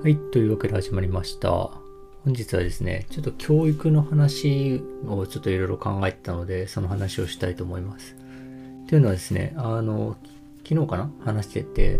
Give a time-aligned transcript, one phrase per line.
[0.00, 1.50] はい、というわけで始まりました。
[1.50, 1.72] 本
[2.26, 8.14] 日はですね、ちょっと教育の話をちょっといろいろ考えてたので、その話をしたいと思います。
[8.88, 10.16] というのはですね、あの、
[10.64, 11.10] 昨日かな？
[11.24, 11.98] 話してて、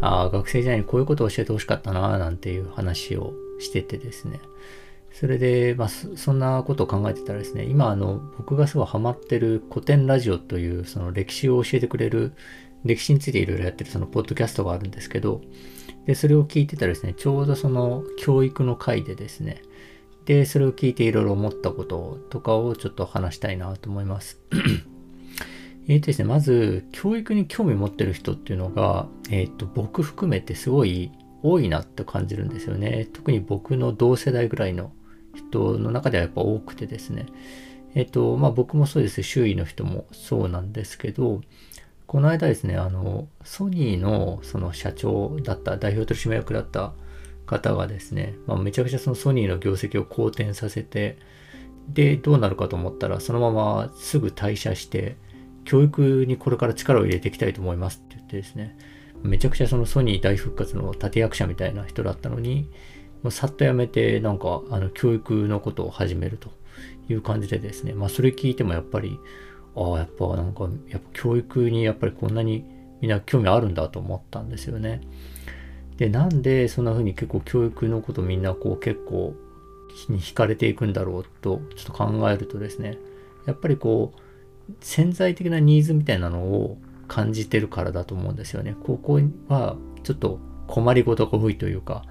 [0.00, 4.40] あ学生時代にこういうことを教えてほしかったななんていう話をしててですね。
[5.12, 12.32] それで、まあそ、そんなことを考えてたらですね、今、あの、僕がすごいハマってる古典ラジオという、その歴史を教えてくれる、
[12.84, 15.42] 歴史についていろいろやってるそのポッドキャストがあるんですけど、
[16.06, 19.62] で、それを聞いてたらですね、ちょうどその教育の回でですね、
[20.24, 24.40] で、それを聞いていろいろ思ったこととかをちょっと話したいなと思います。
[25.88, 33.08] えっとですね、まず、教育に興味持ってる人っていうのが、えっ、と、僕含めてすごい多いなって感じるんですよね。
[33.12, 34.92] 特に僕の同世代ぐらいの
[35.34, 37.26] 人の中ではやっぱ多くてですね。
[37.94, 39.22] えっ、と、まあ僕もそうです。
[39.22, 41.40] 周囲の人もそうなんですけど、
[42.06, 46.92] この間ですね、あの、ソニーのその社長だった、代表取締役だった
[47.46, 51.18] 方がですね、まあ、めちゃくちゃそのソニーの業績を好転させて、
[51.88, 55.16] で、どうなるかと思ったら、そのまますぐ退社して、
[55.64, 58.76] 教育にこれから力を入れていきたいと思いますって言ってですね、
[59.22, 62.70] めちゃくちゃそのソニー大復活の立役者みたいな人だったのに、
[63.22, 66.50] もうさっと辞めて、なんか、あの、教育のことを始めると
[67.08, 69.18] いう感じでですね、まあ、それ聞いてもやっぱり、
[69.76, 72.64] ああ、やっぱなんか、やっぱ教育にやっぱりこんなに
[73.00, 75.00] みんな興味あるんだと思ったんですよね。
[75.98, 79.34] で、なんでそんな風に結構教育のことみんなこう結構
[80.08, 82.98] 気に惹かれていくんだろうとちょっと考えるとですね、
[83.46, 88.76] やっぱりこう潜在的なニーズみたいなのを感じてるからだと思うんですよね。
[88.84, 92.04] ここはちょっと困りごとが多いというか、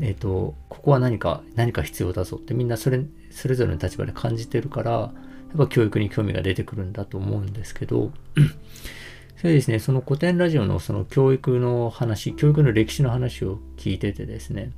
[0.00, 5.12] えっ、と、ここは何か、何か必要だぞってみんなそれ、それぞれの立場で感じてるから、
[5.50, 8.12] やっぱ教育に興味が出てくるんだと思うんですけど、
[9.36, 14.70] それですね、その古典ラジオのその教育の話、教育の歴史の話を聞いててですね、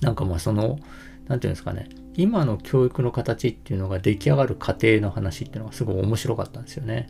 [0.00, 0.78] なんかまあその、
[1.28, 7.08] なんていうんですかね、今の教育の形っていうのが出来上がる過程の話っていうのがすごい面白かったんですよね。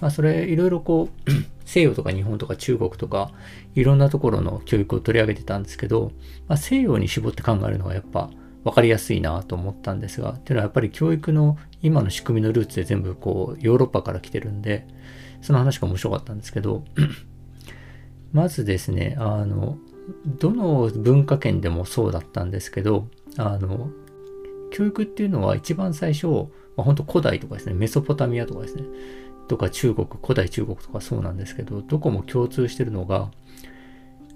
[0.00, 1.30] まあそれいろいろこう
[1.64, 3.32] 西洋とか日本とか中国とか
[3.74, 6.12] いろんなところの教育を取り上げてたんですけど、
[6.46, 8.30] まあ、西洋に絞って考えるのがやっぱ
[8.64, 14.86] 分かりやすいなと思ったんですが、っていうのはやっぱり教育の今の仕組みのルーツで全部こうヨーロッパから来てるんで、
[15.40, 16.84] その話が面白かったんですけど、
[18.32, 19.78] まずですね、あの、
[20.26, 23.90] どの文化圏でもそうだったんですけど、あの、
[24.70, 26.26] 教育っていうのは一番最初、
[26.76, 28.84] まあ、本当古代とかですね、メソポタミアとかですね、
[29.48, 33.30] とか中国、古代中国とかそうなんですけど、どこも共通してるのが、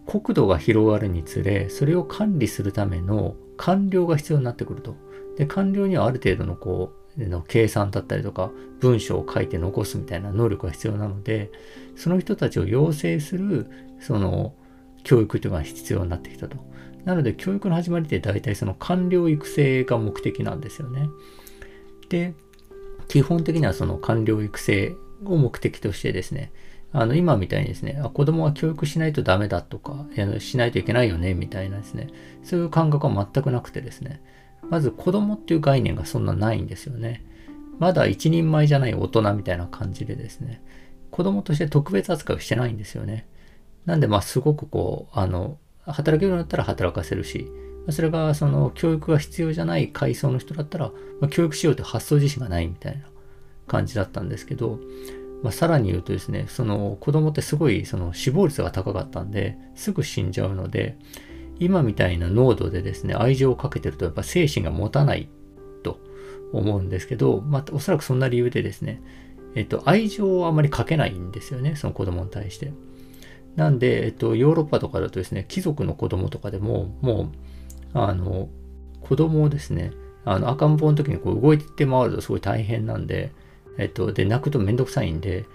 [0.07, 4.97] 国土が広がるにつれ、それを管理するための官僚が必要になってくると。
[5.37, 8.51] で、官僚にはある程度のこう、の計算だったりとか、
[8.81, 11.51] 文章を書いて残すみたいな能力が必要なので、
[11.97, 13.67] その人たちを養成する、
[14.01, 14.55] その、
[15.05, 16.57] 教育というのが必要になってきたと。
[17.05, 21.09] なので、教育の始まりって大体その官僚育成が目的なんですよね。
[22.09, 22.35] で、
[23.09, 26.53] 基本的にはその官僚育成を目的としてですね、
[26.93, 30.07] あの、今みたいにですね、子供は教育しないとダメだとか、
[30.39, 32.09] しないといけないよね、みたいなですね、
[32.45, 34.23] そういう感覚は全くなくてですね、
[34.69, 37.25] まず子供っていう概念がそんなないんですよね。
[37.79, 40.63] まだ一人前じゃない大人みたいな感じでですね、
[41.11, 43.27] 子供として特別扱いをしてないんですよね。
[43.87, 47.49] なんで、まあ、すごくこう、あの、働けるようになったら働かせるし、
[47.91, 53.05] それがその教育が必要じゃない階層の人だったら、まあ、教育しようという発想自身がないみたいな
[53.67, 54.79] 感じだったんですけど、
[55.43, 60.97] まあ、さらに言うとですね、その子供ってすごいその死亡率が高かったんで、すぐ死んじゃうので、
[61.65, 65.29] 今みたいな濃度でですね、愛情をかけてるとやっぱ精神が持たない
[65.83, 66.01] と
[66.53, 69.03] 思うんですけど、まあ、おそらくそんな理由でですね、
[69.55, 72.73] えっと、愛情をあまりかけないんですよね、その子供に対して。
[73.57, 77.33] なんで、えっと、ヨーロッパとかだとですね、貴族の子供とかでも、も
[77.95, 78.49] う、あの、
[79.01, 79.93] 子供をですね、
[80.25, 83.33] あの赤ん坊の時にこう動いて回るとすごい大変なんで、
[83.79, 85.47] えっと、で、泣くとめんどくさいんで、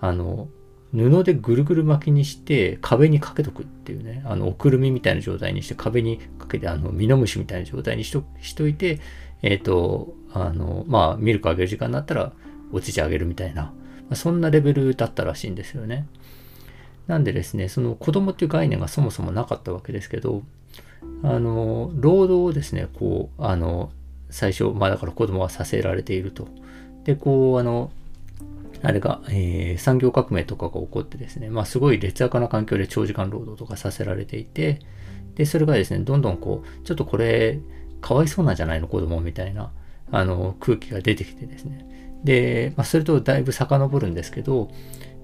[0.00, 0.48] あの、
[0.94, 9.00] 布でぐるぐる巻きにして壁にかけとくっていうね、あの、おくるみみたいな状態にして壁にかけて、あの、ミノムシみたいな状態にしとしといて、
[9.42, 12.32] えっと、あの、まあ、ミルクあげる時間になったら、
[12.72, 13.72] お乳あげるみたいな、ま
[14.10, 16.06] あ、そんなレベルだったらしいんですよね。
[17.06, 20.42] なんでですね、その子供っていう概念がそもそもなかったわけですけど、
[21.22, 23.90] あの、労働をですね、こう、あの、
[24.30, 26.48] 最初、まあだから子供はさせられていると。
[27.04, 27.90] で、こう、あの、
[28.84, 34.80] あれが、えー、産業革命とかが起こってですね、まあすごい劣悪な環境で長時間労働とかさせられていて、
[35.36, 37.58] で、それがですね、どんどんこう、ちょっとこれ、
[38.02, 39.72] かわいそうなんじゃないの子供みたいな、
[40.10, 42.20] あの、空気が出てきてですね。
[42.24, 44.70] で、まあそれとだいぶ遡るんですけど、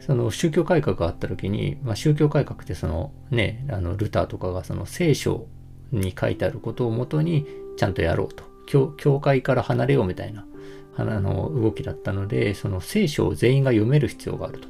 [0.00, 5.46] その宗教改革があった時に、まあ、宗教改革ってそのね、あのルターとかがその聖書
[5.92, 7.46] に書いてあることをもとに
[7.76, 8.48] ちゃんとやろうと。
[8.66, 10.46] 教教会から離れようみたいな
[10.96, 14.68] あの動きだったので、その聖書を全員が読める必要があると。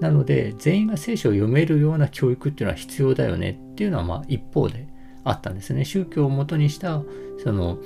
[0.00, 4.88] なので、全員が聖書を読めるような教育っていうのは必要だよねっていうのは、まあ一方で
[5.24, 5.84] あったんですね。
[5.84, 7.02] 宗教をもとにした、
[7.42, 7.78] その、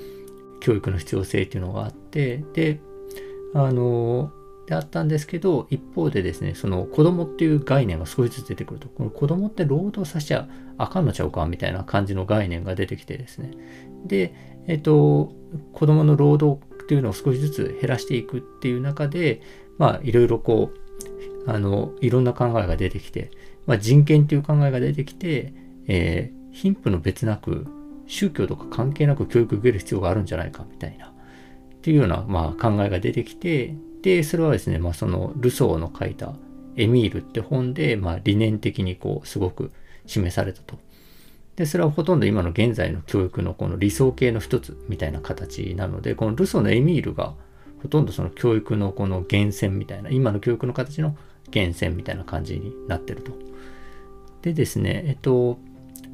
[0.61, 2.81] 教育の必要性っていうのがあって、で、
[3.55, 4.33] あの、
[4.67, 10.49] であったんですけど、一方でですね、その子供っていう概念が少しずつ出てくると、この子供って労働させちゃ
[10.79, 13.51] あかんのちゃうかみたいな感じの概念が出てきてですね。
[14.07, 14.35] で、
[14.67, 15.35] えっと、
[15.75, 19.41] 子供の労働っていうのを少しずつ減らしていくっていう中で、
[19.79, 20.71] まあ、いろいろこ
[21.47, 23.31] う、あの、いろんな考えが出てきて、
[23.67, 25.53] まあ、人権っていう考えが出てきて、
[25.87, 27.67] えー、貧富の別なく、
[28.07, 31.13] 宗教とか関係なく教育受ける必要があるんじゃないかみたいな、っ
[31.81, 36.35] ていうような、まあ、考えが出てきて、で、それはですね、まあ、そのルソーの書いた
[36.77, 39.73] エミールって本で、まあ、理念的にこう、すごく
[40.07, 40.79] 示されたと。
[41.57, 47.35] で、それはほとんど今の現在の教育のこの理想形の一つみたいな形なので、このルソーのエミールが
[47.83, 51.17] ほとんどその教育のこの源泉みたいな、今の教育の形の
[51.53, 53.33] 源泉みたいな感じになってると。
[54.43, 55.59] でですね、えっと、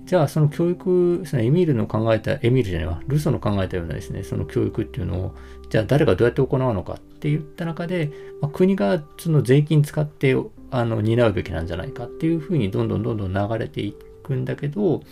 [0.04, 5.34] じゃあその教育、そのエミールの考えた、エミールじゃないわ、ルソーの考えたようなですね、その教育っていうのを、
[5.70, 8.10] じゃあ誰がどうやって行うのかって言った中で、
[8.42, 10.36] まあ、国がその税金使って
[10.70, 15.02] あの担うべきなんじゃないかっていうふうにどんどんどんどん流れていってくんだけど、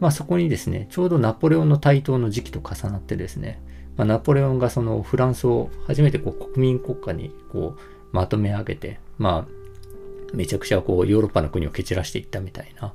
[0.00, 3.60] まあそこにですね、ちょうどナポレオンの台頭の時期と重なってですね、
[3.96, 7.80] まあ、ナポレオンがそのフランスを初めてこう国民国家にこう
[8.12, 12.92] まとめ上げて、まあめちゃくちゃこうヨーロッパの国を蹴散らしていったみたいな、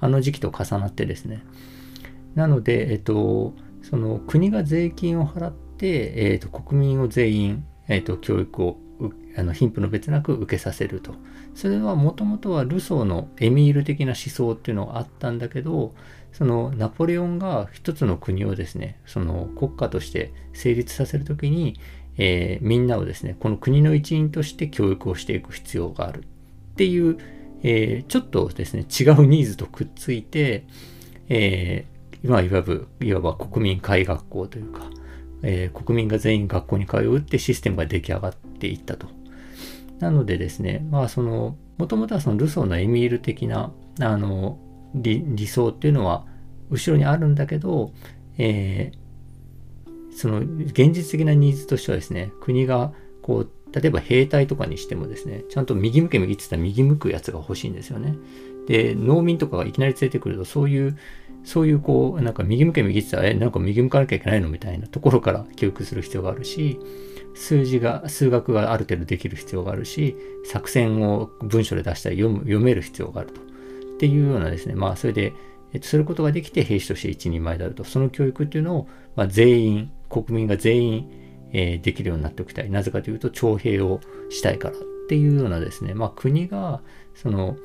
[0.00, 1.42] あの時期と重なってですね。
[2.34, 8.78] なので、えっと、その国が税金を払って、えっと、国民を全員、えっと、教育を
[9.36, 11.14] あの貧富の別なく受けさせると。
[11.54, 15.94] それはもともとはルソーのエミール的な思想っていうのがあったんだけど、
[16.32, 21.78] そのナポレオンが一つの国をですね、その国家として成立させるときに、
[22.16, 27.18] えー、みんなをですね、この国の一員として教育をしていく必要があるっていう、
[27.62, 30.66] えー、ちょっとですね、違うニーズとくっついて、
[31.28, 34.90] えー、今いわば、いわば国民会学校というか、
[35.42, 39.06] えー、国民が全員学校に通うってシステムが出来上がっていったと。
[40.02, 44.58] なのでですね、まあその、もともとはそのルソーのエミール的な、あの、
[44.94, 46.26] 理想っていうのは
[46.70, 47.92] 後ろにあるんだけど、
[48.36, 58.16] えー、その現実的なニーズとしてはですね、国がこう、例えば兵隊とかにしてもですね、ちゃんと右向け右って言ったら右向くやつが欲しいんですよね。
[58.66, 60.98] で、農民とかがいきなり連れてくると、そういう、
[61.44, 64.48] そういうこう、なんか右向け右って言ったら、え、なんか右向かなきゃいけないの？
[64.48, 66.78] みたいなところから教育する必要があるし、
[67.34, 73.40] 数字が、数学がある程度できる必要があるし、作戦を文章で出したり読む読める必要があると。
[73.40, 73.44] っ
[73.98, 75.32] ていうようなですね、まあそれで、
[75.72, 77.84] えっと、することができて兵士として一人前であると。
[77.84, 81.10] その教育っていうのを、まあ、全員、国民が全員、
[81.52, 82.70] えー、できるようになっておきたい。
[82.70, 86.82] なぜかというと、徴兵をしたいからっていうようなですね、まあ国が、
[87.14, 87.56] その、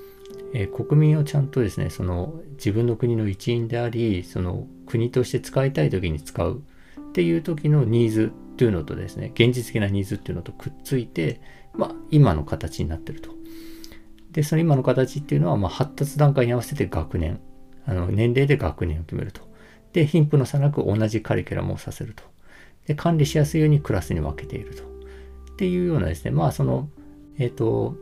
[0.53, 6.61] えー、国民をちゃんとですね、その自分の国の一員であり、その国として使いたい時に使う
[6.99, 11.39] っていう時のニーズっていうのとですね、現実的なニーズっていうのとくっついて、
[11.75, 13.29] まあ今の形になってると。
[14.31, 17.39] で、その今の形っていうのは、まあ、発達段階に合わせて学年、
[17.85, 19.41] あの年齢で学年を決めると。
[19.93, 22.23] で、貧富の差なく同じカリキュラムをさせると。
[22.87, 24.83] で、管理しやすいようにクラスに分けていると。
[24.83, 26.89] っていうようなですね、まあ、その、
[27.37, 27.95] えっ、ー、と、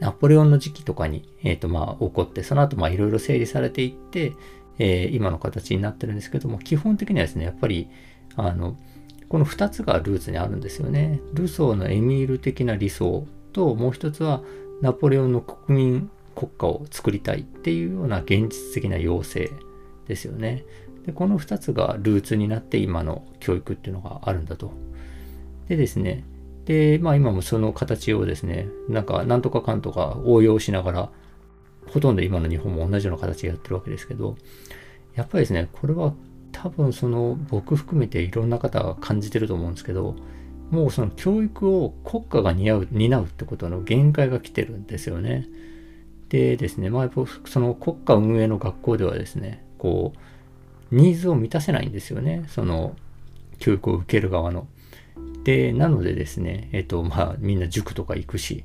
[0.00, 4.32] ナポレオンの時期とかに、えっ、ー、と、まあ、起こって、その後、まあ、いろいろ整理されていって、
[4.78, 7.88] えー、今の形になってるんですけども、基本的にはですね、やっぱり、
[8.36, 8.76] あの、
[9.32, 11.22] この2つがルーツにあるんですよね。
[11.32, 14.42] ルソーのエミール的な理想と、もう一つは、
[14.82, 19.48] ナポレオンの国民国家を作りたいっていうような現実的な要請
[20.06, 20.66] ですよね。
[21.06, 24.70] でこの2つがルーツになって今の教育っていうのがあるんだと。
[25.66, 26.24] でですね、
[26.66, 31.10] で、まあ今もその形をですね、なんかなんとかかんとか応用しながら、
[31.86, 34.36] ほとんど今の日本も同じような形でやってるわけですけど、
[35.14, 36.12] やっぱりですね、これは
[36.52, 40.14] 多分その僕含めていろんな方が感じてると思うんですけど、
[40.70, 45.46] もうその教育を国家が担う担うってことの限界が来てるんですよね。
[46.28, 47.10] でですね、まあ、
[47.44, 50.14] その国家運営の学校ではですね、こ
[50.90, 52.44] う、ニーズを満たせないんですよね。
[52.48, 52.96] その、
[53.58, 54.66] 教育を受ける側の。
[55.44, 58.64] で、なのでですね、えっと、まあ、みんな塾とか行くし、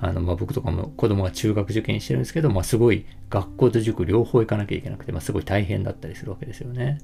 [0.00, 7.00] あの、まあ、僕とかも子供が中学受験してるんですけど、まあ、すごい学校と塾両方行かなきゃいけなくて、まあ、すごい大変だったりするわけですよね。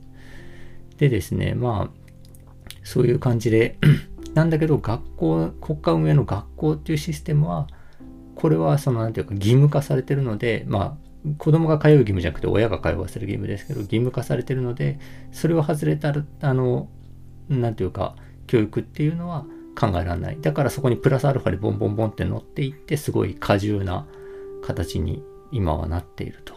[0.98, 2.00] でですね、まあ、
[2.84, 3.78] そういう感じで
[4.34, 7.66] なんだけど、学校、国家運営の学校っていうシステムは、
[8.34, 14.98] これはその、なんていうか、義務化されてるので、まあ、子供が通う義務じゃなくて親が通わせる義務ですけど、義務化されてるので、
[15.32, 16.88] それを外れたら、あの、
[17.48, 18.14] なんていうか、
[18.46, 19.44] 教育っていうのは
[19.80, 20.38] 考えられない。
[20.40, 24.06] だからそこにプラスアルファでボンボンボンって乗っていって、すごい過重な
[24.62, 26.54] 形に今はなっていると。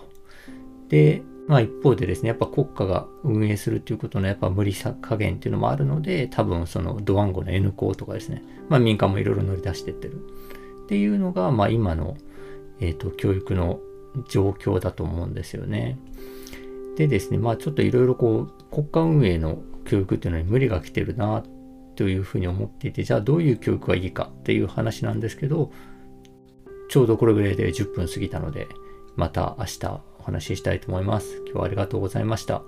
[0.89, 10.15] で、まあ一方でですね、やっぱ国家が運営するっていうことのやっぱ無理さ加減っていうのもあるので、多分そのドワンゴの N 校とかですね、まあ民間もいろいろ乗り出してってる。
[10.83, 12.17] っていうのが、まあ今の、
[12.79, 13.79] えっ、ー、と、教育の
[14.27, 15.97] 状況だと思うんですよね。
[16.97, 21.43] でですね、まあちょっといろいろこう、国家運営の教育っていうのに無理が来てるなっ
[21.95, 25.71] というふうに思っていて、じゃあどういう教育がいいかっていう話なんですけど、
[26.89, 28.67] ちょうどこれぐらいで10分過ぎたので、
[29.15, 29.85] また明日
[30.19, 31.37] お話ししたいと思います。
[31.45, 32.61] 今日はありがとうございました。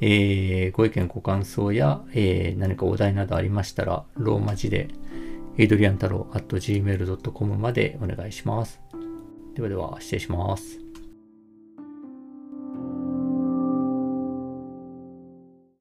[0.00, 4.88] えー、ご意見、ご感想や、えー、何かお題などありましたら、ローマ字で、
[5.56, 8.80] エイドリアン太郎 at gmail.com までお願いします。
[9.54, 10.87] ではでは、失礼します。